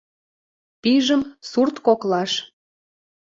«Пижым» 0.81 1.21
сурт 1.49 1.75
коклаш. 1.85 2.31